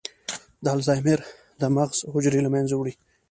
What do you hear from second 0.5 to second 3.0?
د الزایمر د مغز حجرې له منځه وړي.